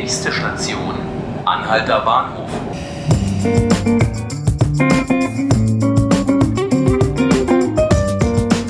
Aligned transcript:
Nächste 0.00 0.32
Station, 0.32 0.94
Anhalter 1.44 2.00
Bahnhof. 2.00 2.48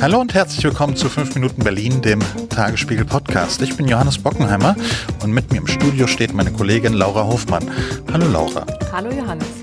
Hallo 0.03 0.21
und 0.21 0.35
herzlich 0.35 0.65
willkommen 0.65 0.97
zu 0.97 1.09
5 1.09 1.37
Minuten 1.37 1.63
Berlin, 1.63 2.03
dem 2.03 2.19
Tagesspiegel 2.49 3.05
Podcast. 3.05 3.63
Ich 3.63 3.77
bin 3.77 3.87
Johannes 3.87 4.19
Bockenheimer 4.19 4.75
und 5.23 5.31
mit 5.31 5.53
mir 5.53 5.59
im 5.59 5.69
Studio 5.69 6.09
steht 6.09 6.35
meine 6.35 6.51
Kollegin 6.51 6.95
Laura 6.95 7.25
Hofmann. 7.25 7.71
Hallo 8.13 8.27
Laura. 8.27 8.67
Hallo 8.93 9.13
Johannes. 9.13 9.60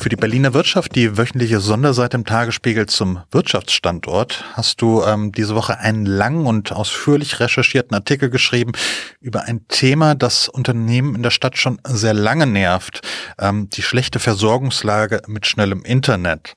Für 0.00 0.08
die 0.08 0.16
Berliner 0.16 0.54
Wirtschaft, 0.54 0.94
die 0.94 1.18
wöchentliche 1.18 1.60
Sonderseite 1.60 2.16
im 2.16 2.24
Tagesspiegel 2.24 2.86
zum 2.86 3.20
Wirtschaftsstandort, 3.32 4.44
hast 4.54 4.80
du 4.80 5.02
ähm, 5.04 5.30
diese 5.30 5.54
Woche 5.54 5.78
einen 5.78 6.06
langen 6.06 6.46
und 6.46 6.72
ausführlich 6.72 7.38
recherchierten 7.38 7.94
Artikel 7.94 8.30
geschrieben 8.30 8.72
über 9.20 9.42
ein 9.42 9.68
Thema, 9.68 10.14
das 10.14 10.48
Unternehmen 10.48 11.16
in 11.16 11.22
der 11.22 11.30
Stadt 11.30 11.58
schon 11.58 11.82
sehr 11.86 12.14
lange 12.14 12.46
nervt, 12.46 13.02
ähm, 13.38 13.68
die 13.68 13.82
schlechte 13.82 14.20
Versorgungslage 14.20 15.20
mit 15.26 15.46
schnellem 15.46 15.82
Internet. 15.82 16.54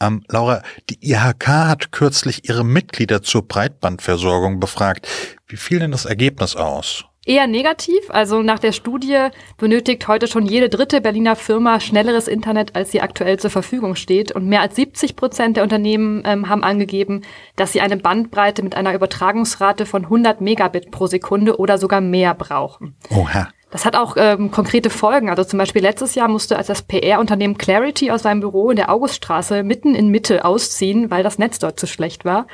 Ähm, 0.00 0.24
Laura, 0.28 0.62
die 0.88 1.06
IHK 1.06 1.48
hat 1.48 1.92
kürzlich 1.92 2.48
ihre 2.48 2.64
Mitglieder 2.64 3.20
zur 3.22 3.46
Breitbandversorgung 3.46 4.58
befragt. 4.58 5.06
Wie 5.46 5.58
fiel 5.58 5.80
denn 5.80 5.90
das 5.92 6.06
Ergebnis 6.06 6.56
aus? 6.56 7.04
Eher 7.26 7.48
negativ. 7.48 8.08
Also 8.08 8.40
nach 8.42 8.60
der 8.60 8.70
Studie 8.70 9.28
benötigt 9.58 10.06
heute 10.06 10.28
schon 10.28 10.46
jede 10.46 10.68
dritte 10.68 11.00
Berliner 11.00 11.34
Firma 11.34 11.80
schnelleres 11.80 12.28
Internet, 12.28 12.76
als 12.76 12.92
sie 12.92 13.00
aktuell 13.00 13.36
zur 13.40 13.50
Verfügung 13.50 13.96
steht. 13.96 14.30
Und 14.30 14.46
mehr 14.46 14.60
als 14.60 14.76
70 14.76 15.16
Prozent 15.16 15.56
der 15.56 15.64
Unternehmen 15.64 16.22
ähm, 16.24 16.48
haben 16.48 16.62
angegeben, 16.62 17.22
dass 17.56 17.72
sie 17.72 17.80
eine 17.80 17.96
Bandbreite 17.96 18.62
mit 18.62 18.76
einer 18.76 18.94
Übertragungsrate 18.94 19.86
von 19.86 20.04
100 20.04 20.40
Megabit 20.40 20.92
pro 20.92 21.08
Sekunde 21.08 21.58
oder 21.58 21.78
sogar 21.78 22.00
mehr 22.00 22.32
brauchen. 22.32 22.94
Oha. 23.10 23.48
Das 23.72 23.84
hat 23.84 23.96
auch 23.96 24.16
ähm, 24.16 24.52
konkrete 24.52 24.88
Folgen. 24.88 25.28
Also 25.28 25.42
zum 25.42 25.58
Beispiel 25.58 25.82
letztes 25.82 26.14
Jahr 26.14 26.28
musste 26.28 26.56
als 26.56 26.68
das 26.68 26.82
PR-Unternehmen 26.82 27.58
Clarity 27.58 28.12
aus 28.12 28.22
seinem 28.22 28.38
Büro 28.38 28.70
in 28.70 28.76
der 28.76 28.88
Auguststraße 28.88 29.64
mitten 29.64 29.96
in 29.96 30.10
Mitte 30.10 30.44
ausziehen, 30.44 31.10
weil 31.10 31.24
das 31.24 31.38
Netz 31.38 31.58
dort 31.58 31.80
zu 31.80 31.88
schlecht 31.88 32.24
war. 32.24 32.46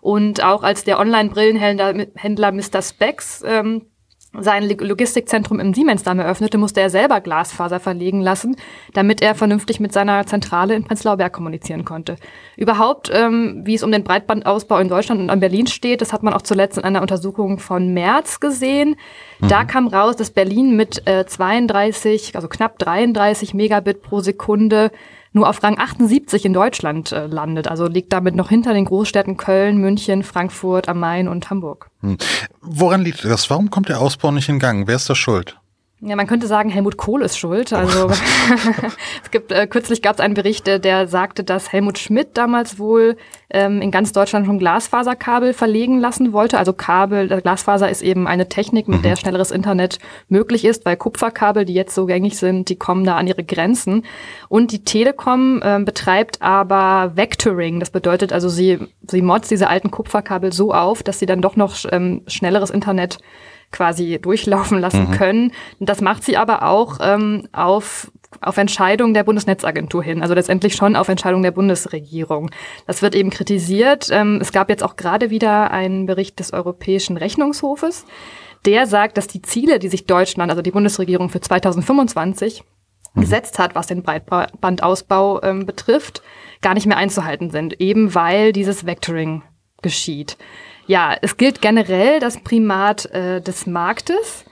Und 0.00 0.44
auch 0.44 0.62
als 0.62 0.84
der 0.84 1.00
Online-Brillenhändler 1.00 2.52
Mr. 2.52 2.80
Specs 2.80 3.42
ähm, 3.44 3.86
sein 4.32 4.68
Logistikzentrum 4.68 5.58
im 5.58 5.74
Siemensdamm 5.74 6.20
eröffnete, 6.20 6.56
musste 6.56 6.80
er 6.80 6.88
selber 6.88 7.20
Glasfaser 7.20 7.80
verlegen 7.80 8.20
lassen, 8.20 8.56
damit 8.92 9.22
er 9.22 9.34
vernünftig 9.34 9.80
mit 9.80 9.92
seiner 9.92 10.24
Zentrale 10.24 10.74
in 10.74 10.84
Prenzlauer 10.84 11.16
Berg 11.16 11.32
kommunizieren 11.32 11.84
konnte. 11.84 12.16
Überhaupt, 12.56 13.10
ähm, 13.12 13.62
wie 13.64 13.74
es 13.74 13.82
um 13.82 13.90
den 13.90 14.04
Breitbandausbau 14.04 14.78
in 14.78 14.88
Deutschland 14.88 15.20
und 15.20 15.30
an 15.30 15.40
Berlin 15.40 15.66
steht, 15.66 16.00
das 16.00 16.12
hat 16.12 16.22
man 16.22 16.32
auch 16.32 16.42
zuletzt 16.42 16.78
in 16.78 16.84
einer 16.84 17.02
Untersuchung 17.02 17.58
von 17.58 17.92
März 17.92 18.38
gesehen. 18.38 18.96
Mhm. 19.40 19.48
Da 19.48 19.64
kam 19.64 19.88
raus, 19.88 20.14
dass 20.14 20.30
Berlin 20.30 20.76
mit 20.76 21.06
äh, 21.08 21.26
32, 21.26 22.36
also 22.36 22.46
knapp 22.46 22.78
33 22.78 23.52
Megabit 23.52 24.02
pro 24.02 24.20
Sekunde 24.20 24.92
nur 25.32 25.48
auf 25.48 25.62
Rang 25.62 25.78
78 25.78 26.44
in 26.44 26.52
Deutschland 26.52 27.12
äh, 27.12 27.26
landet. 27.26 27.68
Also 27.68 27.86
liegt 27.86 28.12
damit 28.12 28.34
noch 28.34 28.48
hinter 28.48 28.74
den 28.74 28.84
Großstädten 28.84 29.36
Köln, 29.36 29.78
München, 29.78 30.22
Frankfurt 30.22 30.88
am 30.88 31.00
Main 31.00 31.28
und 31.28 31.50
Hamburg. 31.50 31.90
Hm. 32.00 32.18
Woran 32.60 33.02
liegt 33.02 33.24
das? 33.24 33.50
Warum 33.50 33.70
kommt 33.70 33.88
der 33.88 34.00
Ausbau 34.00 34.32
nicht 34.32 34.48
in 34.48 34.58
Gang? 34.58 34.86
Wer 34.86 34.96
ist 34.96 35.08
da 35.08 35.14
schuld? 35.14 35.59
Ja, 36.02 36.16
man 36.16 36.26
könnte 36.26 36.46
sagen, 36.46 36.70
Helmut 36.70 36.96
Kohl 36.96 37.20
ist 37.20 37.36
schuld. 37.36 37.74
Also 37.74 38.06
oh. 38.06 38.10
es 39.22 39.30
gibt 39.30 39.52
äh, 39.52 39.66
kürzlich 39.66 40.00
gab 40.00 40.14
es 40.14 40.20
einen 40.20 40.32
Bericht, 40.32 40.66
der 40.66 41.08
sagte, 41.08 41.44
dass 41.44 41.72
Helmut 41.72 41.98
Schmidt 41.98 42.38
damals 42.38 42.78
wohl 42.78 43.18
ähm, 43.50 43.82
in 43.82 43.90
ganz 43.90 44.12
Deutschland 44.12 44.46
schon 44.46 44.58
Glasfaserkabel 44.58 45.52
verlegen 45.52 46.00
lassen 46.00 46.32
wollte. 46.32 46.58
Also 46.58 46.72
Kabel, 46.72 47.28
Glasfaser 47.42 47.90
ist 47.90 48.00
eben 48.00 48.26
eine 48.26 48.48
Technik, 48.48 48.88
mit 48.88 49.00
mhm. 49.00 49.02
der 49.02 49.16
schnelleres 49.16 49.50
Internet 49.50 49.98
möglich 50.28 50.64
ist, 50.64 50.86
weil 50.86 50.96
Kupferkabel, 50.96 51.66
die 51.66 51.74
jetzt 51.74 51.94
so 51.94 52.06
gängig 52.06 52.38
sind, 52.38 52.70
die 52.70 52.76
kommen 52.76 53.04
da 53.04 53.16
an 53.16 53.26
ihre 53.26 53.44
Grenzen. 53.44 54.06
Und 54.48 54.72
die 54.72 54.84
Telekom 54.84 55.60
äh, 55.62 55.80
betreibt 55.84 56.40
aber 56.40 57.12
Vectoring. 57.14 57.78
Das 57.78 57.90
bedeutet 57.90 58.32
also, 58.32 58.48
sie 58.48 58.78
sie 59.06 59.22
motzt 59.22 59.50
diese 59.50 59.68
alten 59.68 59.90
Kupferkabel 59.90 60.52
so 60.52 60.72
auf, 60.72 61.02
dass 61.02 61.18
sie 61.18 61.26
dann 61.26 61.42
doch 61.42 61.56
noch 61.56 61.76
ähm, 61.90 62.22
schnelleres 62.26 62.70
Internet 62.70 63.18
quasi 63.72 64.18
durchlaufen 64.20 64.78
lassen 64.78 65.08
mhm. 65.08 65.12
können. 65.12 65.52
Das 65.78 66.00
macht 66.00 66.24
sie 66.24 66.36
aber 66.36 66.64
auch 66.64 66.98
ähm, 67.00 67.48
auf 67.52 68.10
auf 68.40 68.56
Entscheidung 68.56 69.12
der 69.12 69.24
Bundesnetzagentur 69.24 70.02
hin, 70.02 70.22
also 70.22 70.34
letztendlich 70.34 70.74
schon 70.74 70.94
auf 70.94 71.08
Entscheidung 71.08 71.42
der 71.42 71.50
Bundesregierung. 71.50 72.50
Das 72.86 73.02
wird 73.02 73.14
eben 73.14 73.30
kritisiert. 73.30 74.08
Ähm, 74.10 74.38
es 74.40 74.52
gab 74.52 74.70
jetzt 74.70 74.84
auch 74.84 74.96
gerade 74.96 75.30
wieder 75.30 75.70
einen 75.72 76.06
Bericht 76.06 76.38
des 76.38 76.52
Europäischen 76.52 77.16
Rechnungshofes, 77.16 78.04
der 78.66 78.86
sagt, 78.86 79.16
dass 79.16 79.26
die 79.26 79.42
Ziele, 79.42 79.78
die 79.78 79.88
sich 79.88 80.06
Deutschland, 80.06 80.50
also 80.50 80.62
die 80.62 80.70
Bundesregierung 80.70 81.28
für 81.28 81.40
2025 81.40 82.62
mhm. 83.14 83.20
gesetzt 83.20 83.58
hat, 83.58 83.74
was 83.74 83.88
den 83.88 84.02
Breitbandausbau 84.02 85.42
ähm, 85.42 85.66
betrifft, 85.66 86.22
gar 86.62 86.74
nicht 86.74 86.86
mehr 86.86 86.98
einzuhalten 86.98 87.50
sind, 87.50 87.80
eben 87.80 88.14
weil 88.14 88.52
dieses 88.52 88.86
Vectoring 88.86 89.42
geschieht. 89.82 90.36
Ja, 90.90 91.16
es 91.22 91.36
gilt 91.36 91.62
generell 91.62 92.18
das 92.18 92.38
Primat 92.40 93.06
äh, 93.12 93.40
des 93.40 93.64
Marktes. 93.68 94.44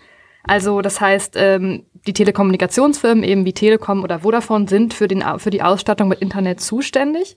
Also 0.45 0.83
das 0.83 1.01
heißt, 1.01 1.35
ähm, 1.37 1.83
die 2.07 2.13
Telekommunikationsfirmen 2.13 3.25
eben 3.25 3.45
wie 3.45 3.53
Telekom 3.53 4.05
oder 4.05 4.21
Vodafone 4.21 4.69
sind 4.69 4.95
für, 4.95 5.09
den, 5.09 5.25
für 5.39 5.51
die 5.51 5.63
Ausstattung 5.63 6.07
mit 6.07 6.21
Internet 6.21 6.61
zuständig. 6.61 7.35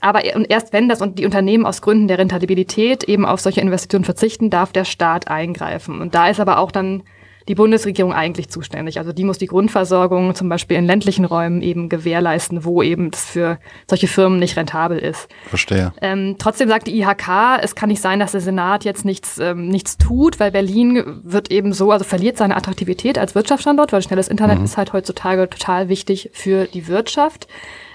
Aber 0.00 0.24
erst 0.50 0.72
wenn 0.72 0.88
das 0.88 1.00
und 1.00 1.20
die 1.20 1.26
Unternehmen 1.26 1.64
aus 1.64 1.80
Gründen 1.80 2.08
der 2.08 2.18
Rentabilität 2.18 3.04
eben 3.04 3.24
auf 3.24 3.38
solche 3.38 3.60
Investitionen 3.60 4.04
verzichten, 4.04 4.50
darf 4.50 4.72
der 4.72 4.84
Staat 4.84 5.28
eingreifen. 5.28 6.00
Und 6.00 6.16
da 6.16 6.28
ist 6.28 6.40
aber 6.40 6.58
auch 6.58 6.72
dann 6.72 7.04
die 7.48 7.54
Bundesregierung 7.54 8.12
eigentlich 8.12 8.48
zuständig. 8.48 8.98
Also 8.98 9.12
die 9.12 9.24
muss 9.24 9.38
die 9.38 9.46
Grundversorgung 9.46 10.34
zum 10.34 10.48
Beispiel 10.48 10.76
in 10.76 10.86
ländlichen 10.86 11.24
Räumen 11.24 11.62
eben 11.62 11.88
gewährleisten, 11.88 12.64
wo 12.64 12.82
eben 12.82 13.10
das 13.10 13.24
für 13.24 13.58
solche 13.88 14.06
Firmen 14.06 14.38
nicht 14.38 14.56
rentabel 14.56 14.98
ist. 14.98 15.28
Verstehe. 15.46 15.92
Ähm, 16.00 16.36
trotzdem 16.38 16.68
sagt 16.68 16.86
die 16.86 16.98
IHK, 17.00 17.60
es 17.62 17.74
kann 17.74 17.88
nicht 17.88 18.02
sein, 18.02 18.20
dass 18.20 18.32
der 18.32 18.40
Senat 18.40 18.84
jetzt 18.84 19.04
nichts, 19.04 19.38
ähm, 19.38 19.68
nichts 19.68 19.96
tut, 19.98 20.40
weil 20.40 20.50
Berlin 20.50 21.20
wird 21.24 21.50
eben 21.50 21.72
so, 21.72 21.90
also 21.90 22.04
verliert 22.04 22.36
seine 22.36 22.56
Attraktivität 22.56 23.18
als 23.18 23.34
Wirtschaftsstandort, 23.34 23.92
weil 23.92 24.02
schnelles 24.02 24.28
Internet 24.28 24.58
mhm. 24.58 24.64
ist 24.64 24.76
halt 24.76 24.92
heutzutage 24.92 25.48
total 25.48 25.88
wichtig 25.88 26.30
für 26.32 26.66
die 26.66 26.88
Wirtschaft. 26.88 27.48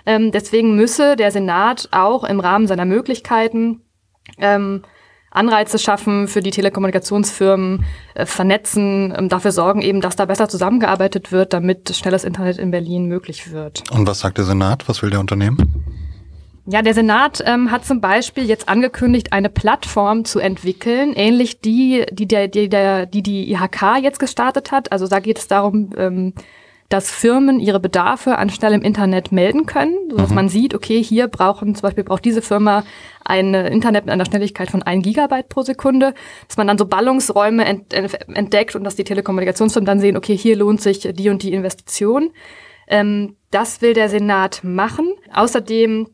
Ähm, 0.05 0.31
deswegen 0.31 0.75
müsse 0.75 1.15
der 1.15 1.31
Senat 1.31 1.89
auch 1.91 2.23
im 2.23 2.39
Rahmen 2.39 2.67
seiner 2.67 2.85
Möglichkeiten 2.85 3.81
ähm, 4.37 4.83
Anreize 5.35 5.79
schaffen 5.79 6.27
für 6.27 6.41
die 6.41 6.51
Telekommunikationsfirmen, 6.51 7.85
äh, 8.13 8.25
vernetzen, 8.25 9.13
ähm, 9.17 9.29
dafür 9.29 9.51
sorgen 9.51 9.81
eben, 9.81 10.01
dass 10.01 10.15
da 10.15 10.25
besser 10.25 10.49
zusammengearbeitet 10.49 11.31
wird, 11.31 11.53
damit 11.53 11.95
schnelles 11.95 12.23
Internet 12.23 12.57
in 12.57 12.71
Berlin 12.71 13.05
möglich 13.05 13.51
wird. 13.51 13.83
Und 13.91 14.07
was 14.07 14.19
sagt 14.19 14.37
der 14.37 14.45
Senat? 14.45 14.87
Was 14.87 15.01
will 15.01 15.09
der 15.09 15.19
Unternehmen? 15.19 15.85
Ja, 16.67 16.81
der 16.81 16.95
Senat 16.95 17.43
ähm, 17.45 17.69
hat 17.69 17.85
zum 17.85 18.01
Beispiel 18.01 18.45
jetzt 18.45 18.67
angekündigt, 18.67 19.33
eine 19.33 19.49
Plattform 19.49 20.25
zu 20.25 20.39
entwickeln, 20.39 21.13
ähnlich 21.13 21.61
die, 21.61 22.05
die 22.11 22.27
der, 22.27 22.47
die, 22.47 22.69
der, 22.69 23.05
die, 23.05 23.21
die 23.21 23.51
IHK 23.51 23.97
jetzt 24.01 24.17
gestartet 24.17 24.71
hat. 24.71 24.91
Also 24.91 25.07
da 25.07 25.19
geht 25.19 25.37
es 25.37 25.47
darum, 25.47 25.91
ähm, 25.95 26.33
dass 26.89 27.09
Firmen 27.09 27.59
ihre 27.59 27.79
Bedarfe 27.79 28.37
an 28.37 28.49
schnellem 28.49 28.81
Internet 28.81 29.31
melden 29.31 29.65
können, 29.65 29.97
sodass 30.09 30.29
mhm. 30.29 30.35
man 30.35 30.49
sieht, 30.49 30.75
okay, 30.75 31.01
hier 31.01 31.27
brauchen, 31.27 31.73
zum 31.73 31.81
Beispiel 31.81 32.03
braucht 32.03 32.25
diese 32.25 32.41
Firma 32.41 32.83
ein 33.23 33.53
Internet 33.55 34.05
mit 34.05 34.13
einer 34.13 34.25
Schnelligkeit 34.25 34.69
von 34.69 34.83
ein 34.83 35.01
Gigabyte 35.01 35.49
pro 35.49 35.63
Sekunde, 35.63 36.13
dass 36.47 36.57
man 36.57 36.67
dann 36.67 36.77
so 36.77 36.85
Ballungsräume 36.85 37.65
entdeckt 37.65 38.75
und 38.75 38.83
dass 38.83 38.95
die 38.95 39.03
Telekommunikationsfirmen 39.03 39.87
dann 39.87 39.99
sehen, 39.99 40.15
okay, 40.15 40.37
hier 40.37 40.55
lohnt 40.55 40.81
sich 40.81 40.99
die 40.99 41.29
und 41.29 41.41
die 41.41 41.53
Investition. 41.53 42.31
Ähm, 42.87 43.35
das 43.49 43.81
will 43.81 43.93
der 43.93 44.09
Senat 44.09 44.63
machen. 44.63 45.11
Außerdem 45.33 46.07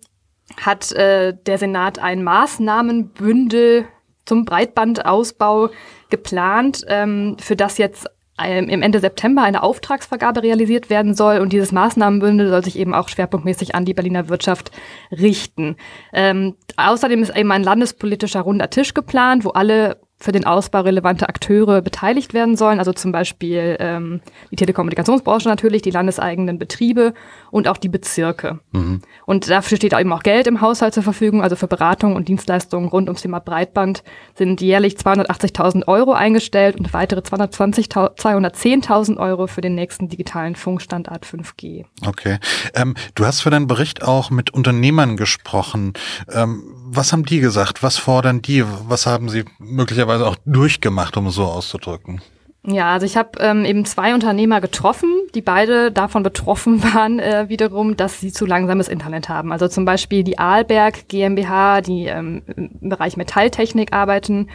hat 0.57 0.91
äh, 0.93 1.33
der 1.45 1.57
Senat 1.57 1.99
ein 1.99 2.23
Maßnahmenbündel 2.23 3.85
zum 4.25 4.45
Breitbandausbau 4.45 5.69
geplant, 6.09 6.85
ähm, 6.87 7.35
für 7.39 7.55
das 7.55 7.77
jetzt 7.77 8.07
im 8.43 8.81
Ende 8.81 8.99
September 8.99 9.43
eine 9.43 9.61
Auftragsvergabe 9.61 10.41
realisiert 10.41 10.89
werden 10.89 11.13
soll 11.13 11.39
und 11.39 11.53
dieses 11.53 11.71
Maßnahmenbündel 11.71 12.49
soll 12.49 12.63
sich 12.63 12.79
eben 12.79 12.93
auch 12.93 13.07
schwerpunktmäßig 13.07 13.75
an 13.75 13.85
die 13.85 13.93
Berliner 13.93 14.29
Wirtschaft 14.29 14.71
richten. 15.11 15.75
Ähm, 16.11 16.55
außerdem 16.75 17.21
ist 17.21 17.35
eben 17.35 17.51
ein 17.51 17.63
landespolitischer 17.63 18.41
runder 18.41 18.69
Tisch 18.69 18.93
geplant, 18.93 19.45
wo 19.45 19.49
alle 19.49 20.01
für 20.21 20.31
den 20.31 20.45
Ausbau 20.45 20.81
relevante 20.81 21.27
Akteure 21.27 21.81
beteiligt 21.81 22.35
werden 22.35 22.55
sollen, 22.55 22.77
also 22.77 22.93
zum 22.93 23.11
Beispiel 23.11 23.75
ähm, 23.79 24.21
die 24.51 24.55
Telekommunikationsbranche 24.55 25.49
natürlich, 25.49 25.81
die 25.81 25.89
landeseigenen 25.89 26.59
Betriebe 26.59 27.15
und 27.49 27.67
auch 27.67 27.77
die 27.77 27.89
Bezirke. 27.89 28.59
Mhm. 28.71 29.01
Und 29.25 29.49
dafür 29.49 29.77
steht 29.77 29.93
eben 29.93 30.13
auch 30.13 30.21
Geld 30.21 30.45
im 30.45 30.61
Haushalt 30.61 30.93
zur 30.93 31.01
Verfügung, 31.01 31.41
also 31.41 31.55
für 31.55 31.67
Beratung 31.67 32.15
und 32.15 32.27
Dienstleistungen 32.27 32.87
rund 32.89 33.09
ums 33.09 33.23
Thema 33.23 33.39
Breitband 33.39 34.03
sind 34.35 34.61
jährlich 34.61 34.93
280.000 34.95 35.87
Euro 35.87 36.13
eingestellt 36.13 36.77
und 36.77 36.93
weitere 36.93 37.21
210.000 37.21 39.17
Euro 39.17 39.47
für 39.47 39.61
den 39.61 39.73
nächsten 39.73 40.07
digitalen 40.07 40.55
Funkstandard 40.55 41.25
5G. 41.25 41.85
Okay. 42.05 42.37
Ähm, 42.75 42.93
du 43.15 43.25
hast 43.25 43.41
für 43.41 43.49
deinen 43.49 43.65
Bericht 43.65 44.03
auch 44.03 44.29
mit 44.29 44.51
Unternehmern 44.51 45.17
gesprochen. 45.17 45.93
Ähm, 46.31 46.80
was 46.93 47.13
haben 47.13 47.23
die 47.23 47.39
gesagt? 47.39 47.83
Was 47.83 47.97
fordern 47.97 48.41
die? 48.41 48.63
Was 48.87 49.05
haben 49.05 49.29
sie 49.29 49.45
möglicherweise 49.59 50.27
auch 50.27 50.35
durchgemacht, 50.45 51.15
um 51.15 51.27
es 51.27 51.35
so 51.35 51.45
auszudrücken? 51.45 52.21
Ja, 52.65 52.93
also 52.93 53.05
ich 53.05 53.17
habe 53.17 53.39
ähm, 53.39 53.65
eben 53.65 53.85
zwei 53.85 54.13
Unternehmer 54.13 54.61
getroffen, 54.61 55.09
die 55.35 55.41
beide 55.41 55.91
davon 55.91 56.23
betroffen 56.23 56.83
waren 56.93 57.19
äh, 57.19 57.45
wiederum, 57.47 57.95
dass 57.97 58.19
sie 58.19 58.31
zu 58.31 58.45
langsames 58.45 58.87
Internet 58.87 59.29
haben. 59.29 59.51
Also 59.51 59.67
zum 59.67 59.85
Beispiel 59.85 60.23
die 60.23 60.39
Aalberg 60.39 61.07
GmbH, 61.07 61.81
die 61.81 62.05
ähm, 62.05 62.41
im 62.55 62.89
Bereich 62.89 63.17
Metalltechnik 63.17 63.93
arbeiten, 63.93 64.47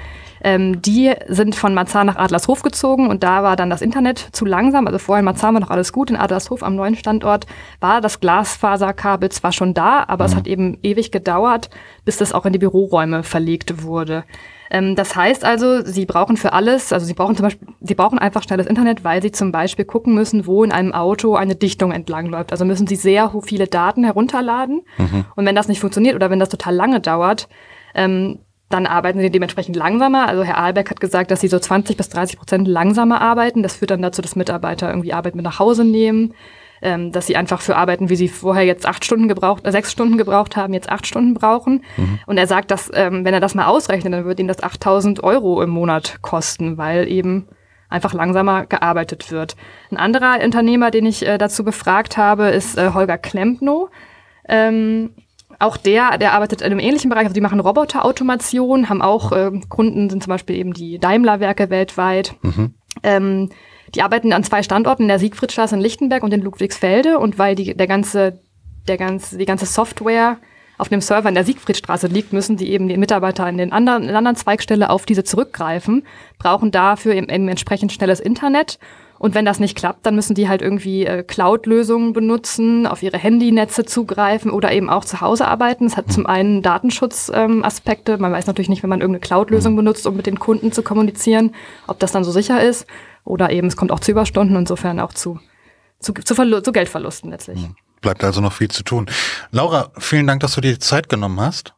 ähm, 0.43 0.83
die 0.83 1.13
sind 1.29 1.55
von 1.55 1.75
Marzahn 1.75 2.07
nach 2.07 2.17
Adlershof 2.17 2.63
gezogen 2.63 3.09
und 3.09 3.23
da 3.23 3.43
war 3.43 3.57
dann 3.57 3.71
das 3.71 3.83
Internet 3.83 4.19
zu 4.33 4.45
langsam. 4.45 4.87
Also 4.87 4.99
vorher 4.99 5.21
in 5.21 5.25
Marzahn 5.25 5.55
war 5.55 5.61
noch 5.61 5.71
alles 5.71 5.93
gut, 5.93 6.11
in 6.11 6.17
Adlershof 6.17 6.63
am 6.63 6.77
neuen 6.77 6.95
Standort 6.95 7.47
war 7.81 8.01
das 8.01 8.21
Glasfaserkabel 8.21 9.31
zwar 9.31 9.53
schon 9.53 9.75
da, 9.75 10.05
aber 10.07 10.25
mhm. 10.25 10.31
es 10.31 10.37
hat 10.37 10.47
eben 10.47 10.79
ewig 10.83 11.11
gedauert, 11.11 11.71
bis 12.05 12.19
das 12.19 12.33
auch 12.33 12.47
in 12.47 12.53
die 12.53 12.59
Büroräume 12.59 13.23
verlegt 13.23 13.83
wurde. 13.83 14.25
Ähm, 14.71 14.97
das 14.97 15.15
heißt 15.15 15.45
also, 15.45 15.85
Sie 15.85 16.07
brauchen 16.07 16.37
für 16.37 16.53
alles, 16.53 16.93
also 16.93 17.07
Sie 17.07 17.15
brauchen 17.15 17.37
zum 17.37 17.45
Beispiel, 17.45 17.69
Sie 17.81 17.95
brauchen 17.95 18.19
einfach 18.19 18.43
schnelles 18.43 18.67
Internet, 18.67 19.05
weil 19.05 19.23
Sie 19.23 19.33
zum 19.33 19.53
Beispiel 19.53 19.85
gucken 19.85 20.15
müssen, 20.15 20.47
wo 20.47 20.65
in 20.65 20.73
einem 20.73 20.93
Auto 20.93 21.35
eine 21.37 21.55
Dichtung 21.55 21.93
entlang 21.93 22.27
läuft. 22.27 22.53
Also 22.53 22.65
müssen 22.65 22.87
Sie 22.87 22.97
sehr 22.97 23.33
viele 23.45 23.67
Daten 23.67 24.05
herunterladen. 24.05 24.83
Mhm. 24.99 25.25
Und 25.35 25.47
wenn 25.47 25.55
das 25.55 25.69
nicht 25.69 25.81
funktioniert 25.81 26.15
oder 26.15 26.31
wenn 26.31 26.41
das 26.41 26.49
total 26.49 26.75
lange 26.75 27.01
dauert, 27.01 27.49
ähm, 27.95 28.41
dann 28.69 28.87
arbeiten 28.87 29.21
sie 29.21 29.31
dementsprechend 29.31 29.77
langsamer. 29.77 30.27
Also 30.27 30.43
Herr 30.43 30.59
Ahlbeck 30.59 30.91
hat 30.91 31.01
gesagt, 31.01 31.31
dass 31.31 31.41
sie 31.41 31.49
so 31.49 31.59
20 31.59 31.97
bis 31.97 32.09
30 32.09 32.37
Prozent 32.37 32.67
langsamer 32.67 33.21
arbeiten. 33.21 33.63
Das 33.63 33.77
führt 33.77 33.93
dann 33.93 34.03
dazu, 34.03 34.23
dass 34.23 34.35
Mitarbeiter 34.35 34.89
irgendwie 34.89 35.13
Arbeit 35.13 35.37
mit 35.37 35.45
nach 35.45 35.61
Hause 35.61 35.85
nehmen 35.85 36.35
ähm, 36.83 37.13
dass 37.13 37.27
sie 37.27 37.37
einfach 37.37 37.61
für 37.61 37.77
Arbeiten, 37.77 38.09
wie 38.09 38.17
sie 38.17 38.29
vorher 38.29 38.65
jetzt 38.65 38.87
acht 38.87 39.05
Stunden 39.05 39.29
gebraucht, 39.29 39.67
äh, 39.67 39.73
sechs 39.73 39.93
Stunden 39.93 40.19
gebraucht 40.19 40.57
haben, 40.57 40.75
jetzt 40.75 40.89
acht 40.89 41.07
Stunden 41.07 41.35
brauchen. 41.35 41.85
Mhm. 41.97 42.19
Und 42.27 42.39
er 42.39 42.47
sagt, 42.47 42.71
dass 42.71 42.91
ähm, 42.95 43.25
wenn 43.25 43.35
er 43.35 43.41
das 43.41 43.55
mal 43.55 43.67
ausrechnet, 43.67 44.13
dann 44.13 44.25
wird 44.25 44.41
ihm 44.41 44.49
das 44.49 44.63
8000 44.63 45.23
Euro 45.25 45.63
im 45.63 45.71
Monat 45.71 46.19
kosten, 46.23 46.79
weil 46.79 47.09
eben 47.09 47.49
einfach 47.89 48.15
langsamer 48.15 48.67
gearbeitet 48.67 49.31
wird. 49.31 49.57
Ein 49.91 49.97
anderer 49.97 50.43
Unternehmer, 50.45 50.91
den 50.91 51.07
ich 51.07 51.27
äh, 51.27 51.39
dazu 51.39 51.65
befragt 51.65 52.17
habe, 52.17 52.49
ist 52.49 52.77
äh, 52.77 52.93
Holger 52.93 53.19
Klempno. 53.19 53.89
Ähm, 54.49 55.11
auch 55.59 55.77
der, 55.77 56.19
der 56.19 56.33
arbeitet 56.33 56.61
in 56.61 56.67
einem 56.67 56.81
ähnlichen 56.81 57.09
Bereich, 57.09 57.25
also 57.25 57.35
die 57.35 57.41
machen 57.41 57.61
Roboterautomation, 57.61 58.89
haben 58.89 59.01
auch 59.01 59.33
äh, 59.33 59.53
Kunden, 59.69 60.11
sind 60.11 60.23
zum 60.23 60.31
Beispiel 60.31 60.57
eben 60.57 60.73
die 60.75 60.99
Daimler-Werke 60.99 61.71
weltweit. 61.71 62.35
Mhm. 62.43 62.75
Ähm, 63.03 63.51
die 63.95 64.03
arbeiten 64.03 64.33
an 64.33 64.45
zwei 64.45 64.63
Standorten, 64.63 65.03
in 65.03 65.09
der 65.09 65.19
Siegfriedstraße 65.19 65.75
in 65.75 65.81
Lichtenberg 65.81 66.23
und 66.23 66.33
in 66.33 66.43
Ludwigsfelde. 66.43 67.19
Und 67.19 67.39
weil 67.39 67.55
die, 67.55 67.77
der 67.77 67.87
ganze, 67.87 68.41
der 68.89 68.97
ganze, 68.97 69.39
die 69.39 69.47
ganze 69.47 69.67
Software 69.67 70.39
auf 70.79 70.89
dem 70.89 71.01
Server 71.01 71.29
in 71.29 71.35
der 71.35 71.45
Siegfriedstraße 71.45 72.07
liegt, 72.07 72.33
müssen 72.33 72.57
die 72.57 72.71
eben 72.71 72.89
die 72.89 72.97
Mitarbeiter 72.97 73.49
in 73.49 73.59
den 73.59 73.73
anderen, 73.73 74.09
in 74.09 74.15
anderen 74.15 74.37
Zweigstelle 74.37 74.91
auf 74.91 75.07
diese 75.07 75.25
zurückgreifen, 75.25 76.05
brauchen 76.39 76.71
dafür 76.71 77.15
eben, 77.15 77.29
eben 77.29 77.49
entsprechend 77.49 77.93
schnelles 77.93 78.21
Internet. 78.21 78.79
Und 79.19 79.35
wenn 79.35 79.47
das 79.47 79.61
nicht 79.61 79.77
klappt, 79.77 80.05
dann 80.05 80.15
müssen 80.15 80.35
die 80.35 80.49
halt 80.49 80.61
irgendwie 80.61 81.07
äh, 81.07 81.23
Cloud-Lösungen 81.23 82.13
benutzen, 82.13 82.87
auf 82.87 83.03
ihre 83.03 83.17
Handynetze 83.17 83.87
zugreifen 83.87 84.51
oder 84.51 84.73
eben 84.73 84.91
auch 84.91 85.05
zu 85.07 85.23
Hause 85.23 85.49
arbeiten. 85.49 85.87
Es 85.87 85.97
hat 85.97 86.13
zum 86.13 86.27
einen 86.27 86.61
Datenschutzaspekte. 86.61 88.13
Ähm, 88.13 88.21
man 88.21 88.33
weiß 88.33 88.47
natürlich 88.47 88.69
nicht, 88.69 88.83
wenn 88.83 88.91
man 88.91 89.01
irgendeine 89.01 89.21
Cloud-Lösung 89.21 89.73
mhm. 89.73 89.77
benutzt, 89.77 90.07
um 90.07 90.17
mit 90.17 90.27
den 90.27 90.39
Kunden 90.39 90.71
zu 90.71 90.83
kommunizieren, 90.83 91.55
ob 91.87 91.99
das 91.99 92.13
dann 92.13 92.25
so 92.25 92.31
sicher 92.31 92.63
ist. 92.63 92.87
Oder 93.25 93.51
eben 93.51 93.69
es 93.69 93.77
kommt 93.77 93.91
auch 93.91 94.01
zu 94.01 94.11
Überstunden, 94.11 94.55
insofern 94.55 95.01
auch 95.01 95.15
zu, 95.15 95.41
zu, 95.99 96.13
zu, 96.13 96.35
zu 96.35 96.73
Geldverlusten 96.73 97.31
letztlich. 97.31 97.67
Bleibt 98.07 98.23
also 98.23 98.41
noch 98.41 98.53
viel 98.53 98.69
zu 98.69 98.85
tun. 98.85 99.07
Laura, 99.51 99.91
vielen 99.99 100.29
Dank, 100.29 100.39
dass 100.39 100.55
du 100.55 100.61
dir 100.61 100.75
die 100.75 100.79
Zeit 100.79 101.09
genommen 101.09 101.41
hast. 101.41 101.75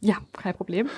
Ja, 0.00 0.16
kein 0.36 0.52
Problem. 0.54 0.90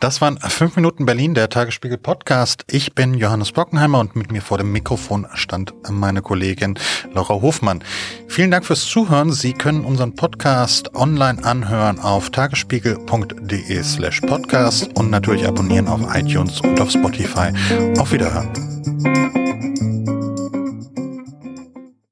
Das 0.00 0.22
waren 0.22 0.38
fünf 0.38 0.76
Minuten 0.76 1.04
Berlin, 1.04 1.34
der 1.34 1.50
Tagesspiegel 1.50 1.98
Podcast. 1.98 2.64
Ich 2.70 2.94
bin 2.94 3.12
Johannes 3.12 3.52
Bockenheimer 3.52 4.00
und 4.00 4.16
mit 4.16 4.32
mir 4.32 4.40
vor 4.40 4.56
dem 4.56 4.72
Mikrofon 4.72 5.26
stand 5.34 5.74
meine 5.90 6.22
Kollegin 6.22 6.78
Laura 7.12 7.34
Hofmann. 7.34 7.84
Vielen 8.26 8.50
Dank 8.50 8.64
fürs 8.64 8.86
Zuhören. 8.86 9.30
Sie 9.30 9.52
können 9.52 9.84
unseren 9.84 10.14
Podcast 10.14 10.94
online 10.94 11.44
anhören 11.44 11.98
auf 12.00 12.30
tagesspiegel.de 12.30 13.82
slash 13.82 14.22
podcast 14.22 14.88
und 14.94 15.10
natürlich 15.10 15.46
abonnieren 15.46 15.86
auf 15.86 16.00
iTunes 16.14 16.62
und 16.62 16.80
auf 16.80 16.90
Spotify. 16.90 17.52
Auf 17.98 18.10
Wiederhören. 18.10 19.43